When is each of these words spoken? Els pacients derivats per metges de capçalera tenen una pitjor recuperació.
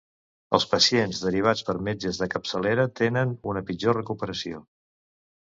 Els 0.57 0.63
pacients 0.69 1.19
derivats 1.25 1.61
per 1.67 1.75
metges 1.89 2.21
de 2.23 2.29
capçalera 2.35 2.87
tenen 3.01 3.35
una 3.53 3.65
pitjor 3.71 3.99
recuperació. 4.01 4.65